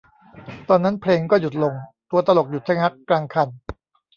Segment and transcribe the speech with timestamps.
[0.69, 1.73] ตอนนั้นเพลงก็หยุดลง
[2.11, 3.47] ตัวตลกหยุดชะงักกลางคัน